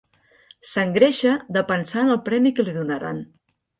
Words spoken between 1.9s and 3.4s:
en el premi que li donaran.